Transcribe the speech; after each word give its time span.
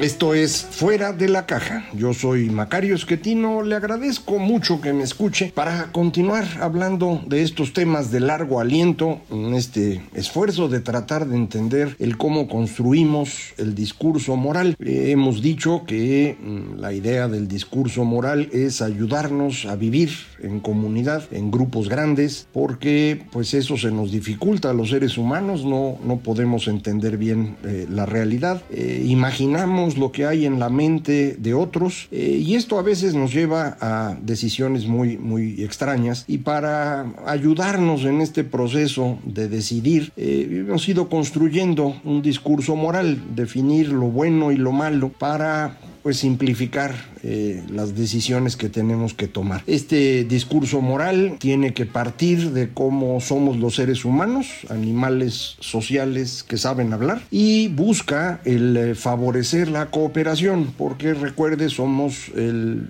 Esto 0.00 0.32
es 0.32 0.62
Fuera 0.62 1.12
de 1.12 1.28
la 1.28 1.44
Caja. 1.44 1.84
Yo 1.92 2.14
soy 2.14 2.48
Macario 2.48 2.94
Esquetino. 2.94 3.62
Le 3.62 3.74
agradezco 3.74 4.38
mucho 4.38 4.80
que 4.80 4.94
me 4.94 5.02
escuche 5.02 5.52
para 5.54 5.92
continuar 5.92 6.46
hablando 6.58 7.20
de 7.26 7.42
estos 7.42 7.74
temas 7.74 8.10
de 8.10 8.20
largo 8.20 8.60
aliento 8.60 9.20
en 9.30 9.52
este 9.52 10.00
esfuerzo 10.14 10.70
de 10.70 10.80
tratar 10.80 11.28
de 11.28 11.36
entender 11.36 11.96
el 11.98 12.16
cómo 12.16 12.48
construimos 12.48 13.52
el 13.58 13.74
discurso 13.74 14.36
moral. 14.36 14.74
Hemos 14.80 15.42
dicho 15.42 15.84
que 15.86 16.38
mm, 16.40 16.80
la 16.80 16.94
idea 16.94 17.28
del 17.28 17.46
discurso 17.46 18.02
moral 18.04 18.48
es 18.54 18.80
ayudarnos 18.80 19.66
a 19.66 19.76
vivir 19.76 20.12
en 20.42 20.60
comunidad, 20.60 21.24
en 21.30 21.50
grupos 21.50 21.90
grandes, 21.90 22.48
porque 22.54 23.22
pues 23.32 23.52
eso 23.52 23.76
se 23.76 23.90
nos 23.90 24.12
dificulta 24.12 24.70
a 24.70 24.72
los 24.72 24.88
seres 24.88 25.18
humanos, 25.18 25.66
no, 25.66 25.98
no 26.02 26.20
podemos 26.20 26.68
entender 26.68 27.18
bien 27.18 27.56
eh, 27.64 27.86
la 27.90 28.06
realidad. 28.06 28.62
Eh, 28.70 29.04
imaginamos 29.06 29.89
lo 29.96 30.12
que 30.12 30.26
hay 30.26 30.46
en 30.46 30.58
la 30.58 30.68
mente 30.68 31.36
de 31.38 31.54
otros 31.54 32.08
eh, 32.10 32.40
y 32.40 32.54
esto 32.54 32.78
a 32.78 32.82
veces 32.82 33.14
nos 33.14 33.32
lleva 33.32 33.76
a 33.80 34.16
decisiones 34.20 34.86
muy, 34.86 35.16
muy 35.16 35.62
extrañas. 35.62 36.24
Y 36.26 36.38
para 36.38 37.12
ayudarnos 37.26 38.04
en 38.04 38.20
este 38.20 38.44
proceso 38.44 39.18
de 39.24 39.48
decidir 39.48 40.12
eh, 40.16 40.64
hemos 40.66 40.88
ido 40.88 41.08
construyendo 41.08 41.96
un 42.04 42.22
discurso 42.22 42.76
moral, 42.76 43.20
definir 43.34 43.88
lo 43.88 44.06
bueno 44.06 44.52
y 44.52 44.56
lo 44.56 44.72
malo 44.72 45.10
para 45.10 45.78
pues 46.02 46.18
simplificar 46.18 46.94
eh, 47.22 47.62
las 47.70 47.94
decisiones 47.94 48.56
que 48.56 48.68
tenemos 48.68 49.14
que 49.14 49.28
tomar. 49.28 49.62
Este 49.66 50.24
discurso 50.24 50.80
moral 50.80 51.36
tiene 51.38 51.74
que 51.74 51.86
partir 51.86 52.52
de 52.52 52.70
cómo 52.70 53.20
somos 53.20 53.58
los 53.58 53.74
seres 53.74 54.04
humanos, 54.04 54.46
animales 54.70 55.56
sociales 55.60 56.42
que 56.42 56.56
saben 56.56 56.92
hablar, 56.92 57.22
y 57.30 57.68
busca 57.68 58.40
el 58.44 58.76
eh, 58.76 58.94
favorecer 58.94 59.68
la 59.68 59.90
cooperación, 59.90 60.72
porque 60.76 61.14
recuerde, 61.14 61.68
somos 61.68 62.28
el 62.36 62.88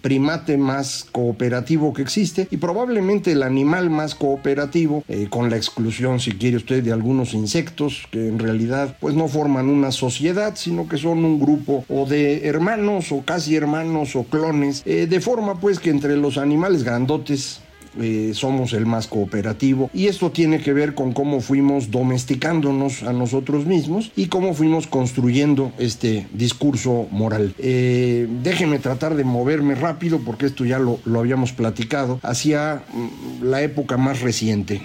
primate 0.00 0.56
más 0.56 1.06
cooperativo 1.12 1.92
que 1.92 2.02
existe 2.02 2.48
y 2.50 2.56
probablemente 2.56 3.32
el 3.32 3.42
animal 3.42 3.90
más 3.90 4.14
cooperativo, 4.14 5.04
eh, 5.08 5.26
con 5.28 5.50
la 5.50 5.56
exclusión, 5.56 6.20
si 6.20 6.32
quiere 6.32 6.56
usted, 6.56 6.82
de 6.82 6.92
algunos 6.92 7.34
insectos 7.34 8.06
que 8.10 8.28
en 8.28 8.38
realidad 8.38 8.96
pues 9.00 9.14
no 9.14 9.28
forman 9.28 9.68
una 9.68 9.92
sociedad, 9.92 10.54
sino 10.56 10.88
que 10.88 10.96
son 10.96 11.24
un 11.24 11.38
grupo 11.38 11.84
o 11.88 12.06
de 12.06 12.45
hermanos 12.46 13.12
o 13.12 13.22
casi 13.22 13.56
hermanos 13.56 14.16
o 14.16 14.24
clones, 14.24 14.82
eh, 14.86 15.06
de 15.06 15.20
forma 15.20 15.60
pues 15.60 15.78
que 15.78 15.90
entre 15.90 16.16
los 16.16 16.38
animales 16.38 16.84
grandotes 16.84 17.60
eh, 17.98 18.32
somos 18.34 18.74
el 18.74 18.84
más 18.84 19.06
cooperativo 19.06 19.88
y 19.94 20.08
esto 20.08 20.30
tiene 20.30 20.60
que 20.60 20.74
ver 20.74 20.94
con 20.94 21.14
cómo 21.14 21.40
fuimos 21.40 21.90
domesticándonos 21.90 23.02
a 23.02 23.14
nosotros 23.14 23.64
mismos 23.64 24.12
y 24.16 24.26
cómo 24.26 24.52
fuimos 24.52 24.86
construyendo 24.86 25.72
este 25.78 26.26
discurso 26.34 27.06
moral. 27.10 27.54
Eh, 27.58 28.28
déjeme 28.42 28.80
tratar 28.80 29.14
de 29.16 29.24
moverme 29.24 29.74
rápido 29.74 30.20
porque 30.20 30.44
esto 30.44 30.66
ya 30.66 30.78
lo, 30.78 31.00
lo 31.06 31.20
habíamos 31.20 31.52
platicado 31.52 32.20
hacia 32.22 32.82
mm, 32.92 33.44
la 33.44 33.62
época 33.62 33.96
más 33.96 34.20
reciente. 34.20 34.82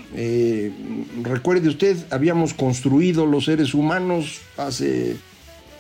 Recuerde 1.22 1.68
usted, 1.68 1.98
habíamos 2.12 2.54
construido 2.54 3.26
los 3.26 3.46
seres 3.46 3.74
humanos 3.74 4.40
hace 4.58 5.18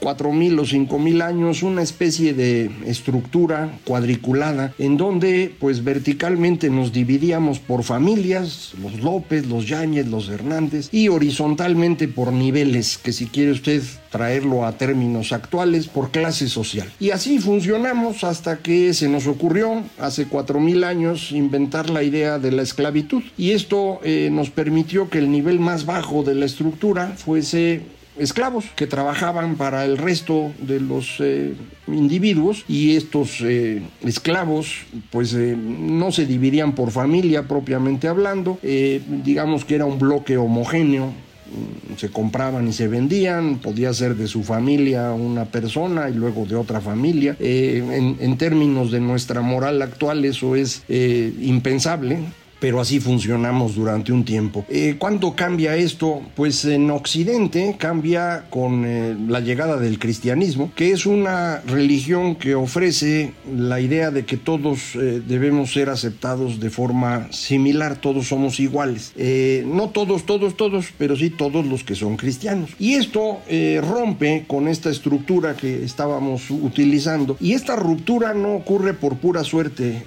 4.000 0.01 0.59
o 0.59 0.63
5.000 0.63 1.21
años 1.21 1.63
una 1.63 1.83
especie 1.83 2.33
de 2.33 2.71
estructura 2.85 3.77
cuadriculada 3.85 4.73
en 4.79 4.97
donde 4.97 5.53
pues 5.59 5.83
verticalmente 5.83 6.69
nos 6.69 6.91
dividíamos 6.91 7.59
por 7.59 7.83
familias, 7.83 8.73
los 8.81 8.99
López, 8.99 9.45
los 9.45 9.67
Yáñez, 9.67 10.07
los 10.07 10.27
Hernández 10.27 10.89
y 10.91 11.07
horizontalmente 11.07 12.07
por 12.07 12.33
niveles, 12.33 12.97
que 12.97 13.13
si 13.13 13.27
quiere 13.27 13.51
usted 13.51 13.83
traerlo 14.09 14.65
a 14.65 14.73
términos 14.73 15.31
actuales, 15.31 15.87
por 15.87 16.11
clase 16.11 16.49
social. 16.49 16.91
Y 16.99 17.11
así 17.11 17.39
funcionamos 17.39 18.23
hasta 18.23 18.57
que 18.57 18.93
se 18.93 19.07
nos 19.07 19.27
ocurrió 19.27 19.83
hace 19.99 20.27
4.000 20.27 20.83
años 20.83 21.31
inventar 21.31 21.89
la 21.89 22.03
idea 22.03 22.39
de 22.39 22.51
la 22.51 22.63
esclavitud 22.63 23.23
y 23.37 23.51
esto 23.51 23.99
eh, 24.03 24.29
nos 24.31 24.49
permitió 24.49 25.09
que 25.09 25.19
el 25.19 25.31
nivel 25.31 25.59
más 25.59 25.85
bajo 25.85 26.23
de 26.23 26.35
la 26.35 26.45
estructura 26.45 27.13
fuese 27.15 27.81
esclavos 28.17 28.65
que 28.75 28.87
trabajaban 28.87 29.55
para 29.55 29.85
el 29.85 29.97
resto 29.97 30.51
de 30.59 30.79
los 30.79 31.17
eh, 31.19 31.53
individuos 31.87 32.65
y 32.67 32.95
estos 32.95 33.41
eh, 33.41 33.81
esclavos 34.01 34.83
pues 35.09 35.33
eh, 35.33 35.55
no 35.57 36.11
se 36.11 36.25
dividían 36.25 36.73
por 36.73 36.91
familia 36.91 37.47
propiamente 37.47 38.07
hablando, 38.07 38.59
digamos 38.61 39.65
que 39.65 39.75
era 39.75 39.85
un 39.85 39.99
bloque 39.99 40.37
homogéneo. 40.37 41.07
Mm, 41.07 41.97
se 41.97 42.09
compraban 42.09 42.67
y 42.69 42.73
se 42.73 42.87
vendían, 42.87 43.57
podía 43.57 43.93
ser 43.93 44.15
de 44.15 44.27
su 44.27 44.41
familia 44.41 45.11
una 45.11 45.45
persona 45.45 46.09
y 46.09 46.13
luego 46.13 46.45
de 46.45 46.55
otra 46.55 46.79
familia. 46.79 47.35
En, 47.39 48.37
términos 48.37 48.91
de 48.91 49.01
nuestra 49.01 49.41
moral 49.41 49.81
actual 49.81 50.23
eso 50.23 50.55
es 50.55 50.83
impensable, 50.89 52.19
pero 52.61 52.79
así 52.79 52.99
funcionamos 52.99 53.73
durante 53.73 54.13
un 54.13 54.23
tiempo. 54.23 54.63
Eh, 54.69 54.95
¿Cuándo 54.99 55.35
cambia 55.35 55.75
esto? 55.75 56.21
Pues 56.35 56.63
en 56.63 56.91
Occidente 56.91 57.75
cambia 57.77 58.45
con 58.51 58.85
eh, 58.85 59.17
la 59.27 59.39
llegada 59.39 59.77
del 59.77 59.97
cristianismo, 59.97 60.71
que 60.75 60.91
es 60.91 61.07
una 61.07 61.61
religión 61.61 62.35
que 62.35 62.53
ofrece 62.53 63.33
la 63.51 63.81
idea 63.81 64.11
de 64.11 64.25
que 64.25 64.37
todos 64.37 64.95
eh, 64.95 65.23
debemos 65.27 65.73
ser 65.73 65.89
aceptados 65.89 66.59
de 66.59 66.69
forma 66.69 67.27
similar, 67.31 67.95
todos 67.99 68.27
somos 68.27 68.59
iguales. 68.59 69.11
Eh, 69.17 69.63
no 69.65 69.89
todos, 69.89 70.27
todos, 70.27 70.55
todos, 70.55 70.85
pero 70.99 71.15
sí 71.15 71.31
todos 71.31 71.65
los 71.65 71.83
que 71.83 71.95
son 71.95 72.15
cristianos. 72.15 72.69
Y 72.77 72.93
esto 72.93 73.39
rompe 73.81 74.45
con 74.47 74.67
esta 74.67 74.91
estructura 74.91 75.55
que 75.55 75.83
estábamos 75.83 76.51
utilizando. 76.51 77.37
Y 77.39 77.53
esta 77.53 77.75
ruptura 77.75 78.35
no 78.35 78.53
ocurre 78.53 78.93
por 78.93 79.17
pura 79.17 79.43
suerte. 79.43 80.05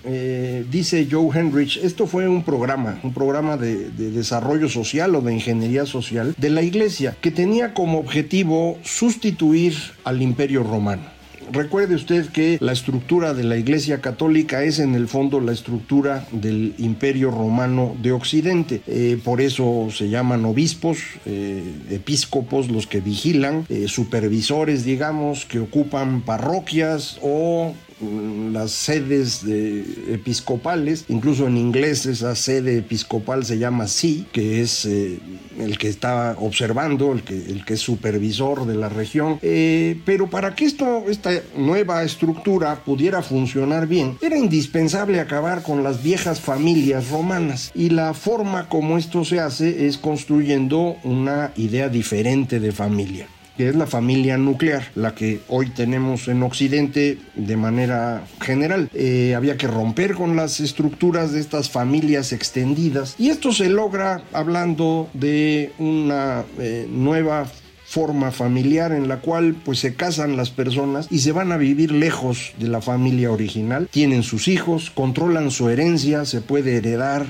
Dice 0.70 1.09
Joe 1.10 1.37
Henrich, 1.37 1.78
esto 1.78 2.06
fue 2.06 2.28
un 2.28 2.44
programa, 2.44 2.99
un 3.03 3.12
programa 3.12 3.56
de, 3.56 3.91
de, 3.91 4.10
desarrollo 4.10 4.69
social 4.69 5.15
o 5.15 5.21
de 5.21 5.34
ingeniería 5.34 5.87
social 5.87 6.34
de 6.37 6.50
la 6.50 6.62
iglesia 6.62 7.16
que 7.21 7.31
tenía 7.31 7.75
como 7.75 7.99
objetivo 7.99 8.78
sustituir 8.82 9.75
al 10.05 10.22
imperio 10.22 10.62
romano. 10.62 11.15
Recuerde 11.53 11.94
usted 11.94 12.27
que 12.28 12.59
la 12.60 12.72
estructura 12.72 13.34
de 13.34 13.44
la 13.44 13.56
Iglesia 13.56 14.00
Católica 14.00 14.62
es 14.65 14.78
en 14.78 14.94
el 14.94 15.09
fondo 15.09 15.41
la 15.41 15.53
estructura 15.53 16.26
del 16.32 16.75
Imperio 16.79 17.31
Romano 17.31 17.94
de 18.00 18.12
Occidente. 18.12 18.82
Eh, 18.87 19.19
por 19.23 19.40
eso 19.40 19.88
se 19.90 20.08
llaman 20.08 20.44
obispos, 20.44 20.99
eh, 21.26 21.62
episcopos, 21.90 22.70
los 22.70 22.87
que 22.87 23.00
vigilan, 23.00 23.67
eh, 23.69 23.87
supervisores, 23.88 24.85
digamos, 24.85 25.44
que 25.44 25.61
ocupan 25.61 26.23
parroquias 26.23 27.19
o 27.23 27.75
las 28.00 28.73
sedes 28.73 29.44
de 29.44 29.81
episcopales, 30.14 31.05
incluso 31.08 31.46
en 31.46 31.56
inglés 31.56 32.06
esa 32.06 32.35
sede 32.35 32.79
episcopal 32.79 33.44
se 33.44 33.58
llama 33.58 33.87
sí, 33.87 34.26
que 34.32 34.61
es 34.61 34.85
eh, 34.85 35.19
el 35.58 35.79
que 35.79 35.88
está 35.88 36.37
observando, 36.38 37.12
el 37.12 37.23
que, 37.23 37.35
el 37.35 37.64
que 37.64 37.75
es 37.75 37.81
supervisor 37.81 38.67
de 38.67 38.75
la 38.75 38.88
región. 38.88 39.38
Eh, 39.43 40.00
pero 40.05 40.29
para 40.29 40.55
que 40.55 40.64
esto, 40.64 41.05
esta 41.08 41.31
nueva 41.56 42.02
estructura 42.02 42.85
pudiera 42.85 43.23
funcionar 43.23 43.87
bien, 43.87 44.19
era 44.20 44.38
indispensable 44.38 45.20
acabar 45.20 45.62
con 45.62 45.82
las 45.82 46.02
viejas 46.02 46.40
familias 46.40 47.11
romanas. 47.11 47.70
Y 47.75 47.90
la 47.90 48.14
forma 48.14 48.69
como 48.69 48.99
esto 48.99 49.25
se 49.25 49.40
hace 49.40 49.87
es 49.87 49.99
construyendo 49.99 50.97
una 51.05 51.52
idea 51.56 51.88
diferente 51.88 52.61
de 52.61 52.73
familia. 52.73 53.29
Que 53.56 53.68
es 53.68 53.76
la 53.76 53.86
familia 53.86 54.36
nuclear, 54.36 54.84
la 54.94 55.14
que 55.14 55.40
hoy 55.48 55.70
tenemos 55.70 56.28
en 56.28 56.42
Occidente 56.42 57.18
de 57.34 57.56
manera 57.56 58.24
general. 58.40 58.90
Eh, 58.94 59.34
había 59.34 59.56
que 59.56 59.66
romper 59.66 60.14
con 60.14 60.36
las 60.36 60.60
estructuras 60.60 61.32
de 61.32 61.40
estas 61.40 61.70
familias 61.70 62.32
extendidas 62.32 63.14
y 63.18 63.30
esto 63.30 63.52
se 63.52 63.68
logra 63.68 64.22
hablando 64.32 65.08
de 65.14 65.72
una 65.78 66.44
eh, 66.58 66.86
nueva 66.88 67.46
forma 67.94 68.32
familiar 68.32 68.90
en 68.90 69.06
la 69.06 69.20
cual 69.20 69.54
pues 69.64 69.78
se 69.78 69.94
casan 69.94 70.36
las 70.36 70.50
personas 70.50 71.06
y 71.10 71.20
se 71.20 71.30
van 71.30 71.52
a 71.52 71.56
vivir 71.56 71.92
lejos 71.92 72.52
de 72.58 72.66
la 72.66 72.80
familia 72.80 73.30
original, 73.30 73.88
tienen 73.88 74.24
sus 74.24 74.48
hijos, 74.48 74.90
controlan 74.90 75.52
su 75.52 75.68
herencia, 75.68 76.24
se 76.24 76.40
puede 76.40 76.76
heredar 76.76 77.24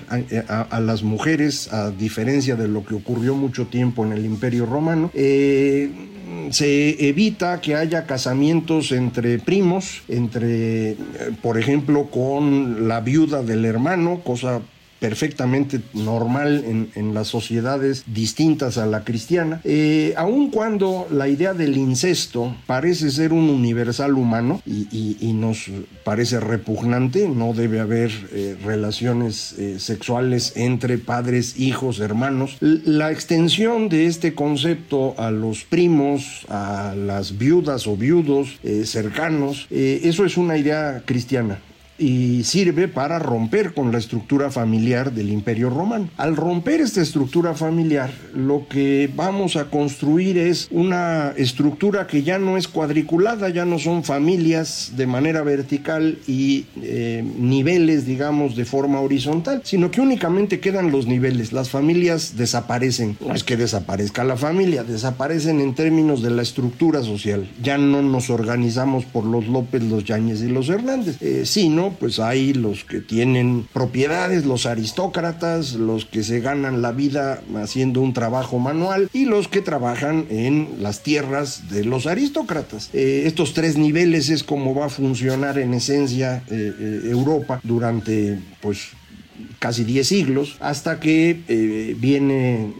a, 0.49 0.81
las 0.81 1.03
mujeres 1.03 1.71
a 1.71 1.91
diferencia 1.91 2.57
de 2.57 2.69
lo 2.69 2.83
que 2.85 2.95
ocurrió 2.95 3.35
mucho 3.35 3.67
tiempo 3.67 4.07
en 4.07 4.13
el 4.13 4.25
Imperio 4.25 4.65
Romano. 4.65 5.11
Eh, 5.13 5.91
se 6.51 7.09
evita 7.09 7.61
que 7.61 7.75
haya 7.75 8.07
casamientos 8.07 8.93
entre 8.93 9.39
primos, 9.39 10.03
entre, 10.09 10.91
eh, 10.91 10.97
por 11.43 11.59
ejemplo, 11.59 12.11
con 12.11 12.89
la 12.89 13.01
viuda 13.01 13.43
del 13.43 13.65
hermano, 13.65 14.21
cosa 14.25 14.61
perfectamente 15.05 15.83
normal 15.93 16.65
en, 16.95 17.13
las 17.13 17.29
sociedades 17.29 18.05
distintas 18.07 18.79
a 18.79 18.87
la 18.87 19.05
cristiana, 19.05 19.61
eh, 19.63 20.15
aun 20.17 20.51
cuando 20.51 21.07
la 21.11 21.29
idea 21.29 21.53
del 21.53 21.77
incesto 21.77 22.57
parece 22.65 23.11
ser 23.11 23.35
un 23.35 23.51
universal 23.51 24.15
humano 24.15 24.63
y, 24.65 25.33
nos 25.35 25.71
parece 26.05 26.41
repugnante, 26.41 27.29
no 27.29 27.53
debe 27.53 27.81
haber 27.81 28.11
eh, 28.33 28.57
relaciones 28.65 29.53
eh, 29.59 29.79
sexuales 29.79 30.55
entre 30.57 30.97
padres, 30.97 31.59
hijos, 31.59 32.01
hermanos, 32.01 32.57
la 32.61 33.13
extensión 33.13 33.91
de 33.91 34.07
este 34.07 34.35
concepto 34.35 35.15
a 35.19 35.31
los 35.31 35.65
primos, 35.65 36.47
a 36.49 36.95
las 36.97 37.37
viudas 37.37 37.87
o 37.87 37.95
viudos 37.95 38.59
cercanos, 38.85 39.67
eso 39.71 40.25
es 40.25 40.39
una 40.39 40.57
idea 40.57 41.03
cristiana 41.05 41.59
y 41.99 42.43
sirve 42.45 42.89
para 42.89 43.19
romper 43.19 43.73
con 43.73 43.93
la 43.93 43.99
estructura 43.99 44.51
familiar 44.51 45.13
del 45.13 45.31
imperio 45.31 45.71
romano. 45.71 46.09
Al 46.17 46.37
romper 46.37 46.81
esta 46.81 47.01
estructura 47.01 47.55
familiar, 47.55 48.11
lo 48.35 48.67
que 48.69 49.11
vamos 49.15 49.57
a 49.57 49.67
construir 49.67 50.39
es 50.39 50.69
una 50.71 51.33
estructura 51.37 52.07
que 52.07 52.23
ya 52.23 52.39
no 52.39 52.57
es 52.57 52.69
cuadriculada, 52.69 53.49
ya 53.49 53.65
no 53.65 53.79
son 53.79 54.05
familias 54.05 54.93
de 54.97 55.07
manera 55.07 55.43
vertical 55.43 56.19
y 56.27 56.67
eh, 56.83 57.25
niveles, 57.39 58.07
digamos, 58.07 58.57
de 58.57 58.65
forma 58.65 59.01
horizontal, 59.01 59.61
sino 59.65 59.91
que 59.91 60.01
únicamente 60.01 60.61
quedan 60.61 60.91
los 60.91 61.07
niveles. 61.07 61.53
Las 61.53 61.71
familias 61.71 62.37
desaparecen. 62.37 63.17
No 63.25 63.35
es 63.35 63.45
que 63.45 63.57
desaparezca 63.57 64.25
la 64.25 64.37
familia, 64.37 64.85
desaparecen 64.85 65.61
en 65.61 65.75
términos 65.75 66.23
de 66.23 66.31
la 66.31 66.43
estructura 66.43 67.03
social. 67.03 67.49
Ya 67.63 67.79
no 67.79 68.03
nos 68.03 68.31
organizamos 68.31 69.05
por 69.05 69.25
los 69.25 69.47
López, 69.47 69.83
los 69.83 70.05
Yáñez 70.05 70.43
y 70.43 70.49
los 70.49 70.69
Hernández, 70.69 71.21
eh, 71.21 71.43
sino 71.45 71.84
pues 71.91 72.19
hay 72.19 72.53
los 72.55 72.85
que 72.85 73.01
tienen 73.01 73.67
propiedades, 73.73 74.45
los 74.45 74.67
aristócratas, 74.67 75.75
los 75.75 76.05
que 76.05 76.23
se 76.23 76.41
ganan 76.41 76.83
la 76.83 76.93
vida 76.93 77.43
haciendo 77.57 78.01
un 78.01 78.13
trabajo 78.13 78.59
manual 78.59 79.09
y 79.13 79.25
los 79.25 79.49
que 79.49 79.61
trabajan 79.61 80.27
en 80.31 80.69
las 80.81 81.03
tierras 81.03 81.71
de 81.71 81.85
los 81.85 82.07
aristócratas. 82.07 82.91
Eh, 82.93 83.25
estos 83.27 83.55
tres 83.55 83.77
niveles 83.77 84.31
es 84.31 84.43
como 84.45 84.75
va 84.75 84.87
a 84.87 84.89
funcionar 84.91 85.59
en 85.59 85.75
esencia 85.75 86.43
eh, 86.51 86.73
eh, 86.79 87.01
Europa 87.05 87.61
durante 87.63 88.39
pues 88.61 88.91
casi 89.59 89.83
10 89.83 90.07
siglos, 90.07 90.57
hasta 90.61 91.01
que 91.01 91.97
viene 91.99 92.73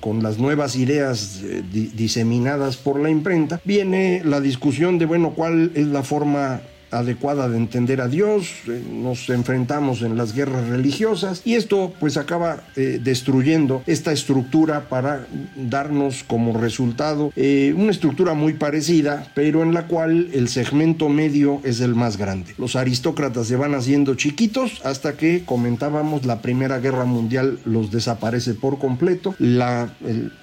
con 0.00 0.22
las 0.22 0.38
nuevas 0.38 0.76
ideas 0.76 1.40
diseminadas 1.72 2.76
por 2.76 3.00
la 3.00 3.08
imprenta, 3.08 3.60
viene 3.64 4.20
la 4.22 4.40
discusión 4.40 4.98
de, 4.98 5.06
bueno, 5.06 5.32
cuál 5.34 5.70
es 5.74 5.86
la 5.86 6.02
forma 6.02 6.60
adecuada 6.92 7.48
de 7.48 7.56
entender 7.56 8.00
a 8.00 8.08
Dios, 8.08 8.52
eh, 8.68 8.82
nos 8.88 9.28
enfrentamos 9.30 10.02
en 10.02 10.16
las 10.16 10.34
guerras 10.34 10.68
religiosas 10.68 11.42
y 11.44 11.54
esto 11.54 11.92
pues 11.98 12.16
acaba 12.16 12.62
eh, 12.76 13.00
destruyendo 13.02 13.82
esta 13.86 14.12
estructura 14.12 14.88
para 14.88 15.26
darnos 15.56 16.22
como 16.24 16.58
resultado 16.58 17.32
eh, 17.34 17.74
una 17.76 17.90
estructura 17.90 18.34
muy 18.34 18.52
parecida, 18.52 19.26
pero 19.34 19.62
en 19.62 19.74
la 19.74 19.86
cual 19.86 20.28
el 20.32 20.48
segmento 20.48 21.08
medio 21.08 21.60
es 21.64 21.80
el 21.80 21.94
más 21.94 22.16
grande. 22.16 22.54
Los 22.58 22.76
aristócratas 22.76 23.46
se 23.46 23.56
van 23.56 23.74
haciendo 23.74 24.14
chiquitos 24.14 24.80
hasta 24.84 25.14
que 25.16 25.44
comentábamos 25.44 26.26
la 26.26 26.42
Primera 26.42 26.78
Guerra 26.78 27.04
Mundial 27.04 27.58
los 27.64 27.90
desaparece 27.90 28.54
por 28.54 28.78
completo, 28.78 29.34
la 29.38 29.94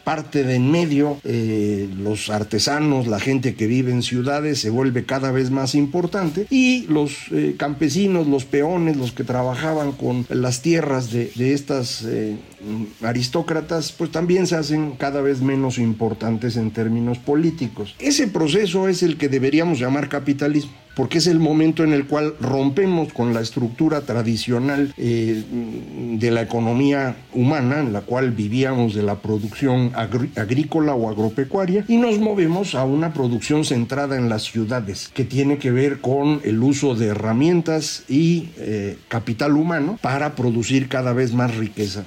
parte 0.04 0.44
de 0.44 0.56
en 0.60 0.72
medio, 0.72 1.20
los 1.24 2.30
artesanos, 2.30 3.08
la 3.08 3.20
gente 3.20 3.54
que 3.54 3.68
vive 3.68 3.92
en 3.92 4.02
ciudades 4.02 4.60
se 4.60 4.70
vuelve 4.70 5.06
cada 5.06 5.32
vez 5.32 5.52
más 5.52 5.76
importante 5.76 6.39
y 6.50 6.86
los 6.88 7.28
eh, 7.32 7.56
campesinos, 7.58 8.28
los 8.28 8.46
peones, 8.46 8.98
los 8.98 9.12
que 9.12 9.24
trabajaban 9.24 9.92
con 9.92 10.26
las 10.30 10.62
tierras 10.62 11.12
de, 11.12 11.32
estas 11.54 12.04
eh, 12.06 12.36
aristócratas, 13.02 13.92
pues 13.92 14.12
también 14.12 14.48
se 14.48 14.56
hacen 14.56 14.92
cada 14.92 15.22
vez 15.22 15.42
menos 15.42 15.78
importantes 15.78 16.58
en 16.58 16.72
términos 16.72 17.18
políticos. 17.18 17.96
Ese 18.00 18.28
proceso 18.28 18.88
es 18.88 19.04
el 19.04 19.18
que 19.18 19.30
deberíamos 19.30 19.80
llamar 19.80 20.10
capitalismo 20.10 20.72
porque 21.00 21.20
es 21.20 21.28
el 21.28 21.40
momento 21.40 21.86
en 21.86 21.94
el 21.94 22.08
cual 22.08 22.36
rompemos 22.42 23.14
con 23.14 23.34
la 23.34 23.40
estructura 23.40 24.02
tradicional 24.02 24.94
eh, 24.98 25.46
de 26.18 26.30
la 26.30 26.42
economía 26.42 27.16
humana, 27.34 27.80
en 27.80 27.94
la 27.94 28.02
cual 28.02 28.32
vivíamos 28.32 28.96
de 28.96 29.04
la 29.04 29.22
producción 29.22 29.94
agrícola 29.96 30.96
o 30.96 31.10
agropecuaria, 31.10 31.86
y 31.88 31.96
nos 31.96 32.20
movemos 32.20 32.76
a 32.76 32.84
una 32.84 33.14
producción 33.14 33.64
centrada 33.64 34.18
en 34.18 34.28
las 34.28 34.44
ciudades, 34.44 35.10
que 35.14 35.24
tiene 35.24 35.58
que 35.58 35.72
ver 35.72 36.02
con 36.02 36.42
el 36.44 36.62
uso 36.62 36.96
de 36.96 37.06
herramientas 37.06 38.04
y 38.10 38.50
eh, 38.58 38.98
capital 39.08 39.56
humano 39.56 39.98
para 40.02 40.36
producir 40.36 40.90
cada 40.90 41.14
vez 41.14 41.32
más 41.32 41.56
riqueza. 41.56 42.04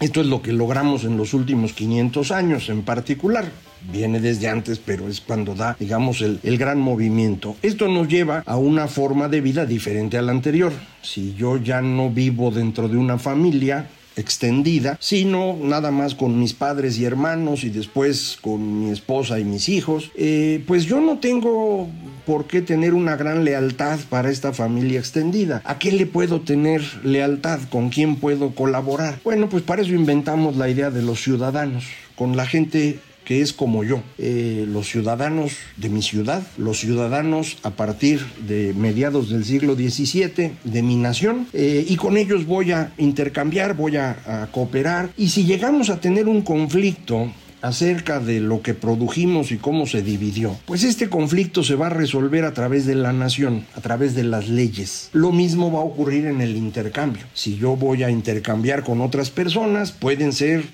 Esto 0.00 0.22
es 0.22 0.28
lo 0.28 0.40
que 0.40 0.54
logramos 0.54 1.04
en 1.04 1.18
los 1.18 1.34
últimos 1.34 1.74
500 1.74 2.30
años 2.30 2.70
en 2.70 2.84
particular. 2.84 3.52
Viene 3.92 4.20
desde 4.20 4.48
antes, 4.48 4.78
pero 4.78 5.08
es 5.08 5.20
cuando 5.20 5.54
da, 5.54 5.76
digamos, 5.78 6.22
el, 6.22 6.58
gran 6.58 6.78
movimiento. 6.78 7.56
Esto 7.62 7.88
nos 7.88 8.08
lleva 8.08 8.42
a 8.46 8.56
una 8.56 8.88
forma 8.88 9.28
de 9.28 9.40
vida 9.40 9.66
diferente 9.66 10.16
a 10.16 10.22
la 10.22 10.32
anterior. 10.32 10.72
Si 11.02 11.34
yo 11.34 11.58
ya 11.58 11.82
no 11.82 12.10
vivo 12.10 12.50
dentro 12.50 12.88
de 12.88 12.96
una 12.96 13.18
familia, 13.18 13.88
extendida, 14.16 14.96
sino 15.00 15.56
nada 15.60 15.90
más 15.90 16.14
con 16.14 16.38
mis 16.38 16.52
padres 16.52 16.98
y 16.98 17.04
hermanos 17.04 17.64
y 17.64 17.70
después 17.70 18.38
con 18.40 18.80
mi 18.80 18.90
esposa 18.90 19.38
y 19.38 19.44
mis 19.44 19.68
hijos, 19.68 20.10
eh, 20.14 20.62
pues 20.66 20.84
yo 20.84 21.00
no 21.00 21.18
tengo 21.18 21.88
por 22.26 22.46
qué 22.46 22.62
tener 22.62 22.94
una 22.94 23.16
gran 23.16 23.44
lealtad 23.44 23.98
para 24.08 24.30
esta 24.30 24.52
familia 24.52 24.98
extendida. 24.98 25.62
¿A 25.64 25.78
qué 25.78 25.92
le 25.92 26.06
puedo 26.06 26.40
tener 26.40 26.82
lealtad? 27.02 27.60
¿Con 27.70 27.90
quién 27.90 28.16
puedo 28.16 28.54
colaborar? 28.54 29.18
Bueno, 29.24 29.48
pues 29.48 29.62
para 29.62 29.82
eso 29.82 29.92
inventamos 29.92 30.56
la 30.56 30.68
idea 30.68 30.90
de 30.90 31.02
los 31.02 31.22
ciudadanos, 31.22 31.84
con 32.14 32.36
la 32.36 32.46
gente 32.46 32.98
que 33.24 33.40
es 33.40 33.52
como 33.52 33.84
yo, 33.84 34.02
eh, 34.18 34.66
los 34.68 34.88
ciudadanos 34.88 35.52
de 35.76 35.88
mi 35.88 36.02
ciudad, 36.02 36.42
los 36.56 36.78
ciudadanos 36.78 37.58
a 37.62 37.70
partir 37.70 38.20
de 38.46 38.74
mediados 38.74 39.30
del 39.30 39.44
siglo 39.44 39.74
XVII 39.74 40.52
de 40.64 40.82
mi 40.82 40.96
nación, 40.96 41.46
eh, 41.52 41.84
y 41.88 41.96
con 41.96 42.16
ellos 42.16 42.46
voy 42.46 42.72
a 42.72 42.92
intercambiar, 42.98 43.74
voy 43.74 43.96
a 43.96 44.48
cooperar, 44.52 45.10
y 45.16 45.28
si 45.28 45.44
llegamos 45.44 45.90
a 45.90 46.00
tener 46.00 46.28
un 46.28 46.42
conflicto, 46.42 47.30
acerca 47.64 48.20
de 48.20 48.40
lo 48.40 48.60
que 48.60 48.74
produjimos 48.74 49.50
y 49.50 49.56
cómo 49.56 49.86
se 49.86 50.02
dividió, 50.02 50.54
pues 50.66 50.84
este 50.84 51.08
conflicto 51.08 51.64
se 51.64 51.76
va 51.76 51.86
a 51.86 51.90
resolver 51.90 52.44
a 52.44 52.52
través 52.52 52.84
de 52.84 52.94
la 52.94 53.14
nación, 53.14 53.64
a 53.74 53.80
través 53.80 54.14
de 54.14 54.22
las 54.22 54.50
leyes. 54.50 55.08
Lo 55.14 55.32
mismo 55.32 55.72
va 55.72 55.80
a 55.80 55.84
ocurrir 55.84 56.26
en 56.26 56.42
el 56.42 56.56
intercambio. 56.56 57.22
Si 57.32 57.56
yo 57.56 57.74
voy 57.74 58.02
a 58.02 58.10
intercambiar 58.10 58.84
con 58.84 59.00
otras 59.00 59.30
personas, 59.30 59.92
pueden 59.92 60.34
ser 60.34 60.64